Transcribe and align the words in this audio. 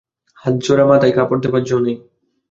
হাত 0.37 0.55
জোড়া, 0.63 0.85
মাথায় 0.89 1.13
কাপড় 1.17 1.41
দেবার 1.43 1.61
জো 1.63 1.77
নেই। 1.79 1.97